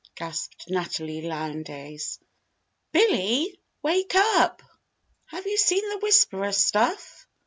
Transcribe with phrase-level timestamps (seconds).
[0.15, 2.17] gasped Natalie Lowndes.
[2.91, 4.63] "Billy wake up!
[5.27, 7.27] Have you seen 'the Whisperer stuff'?"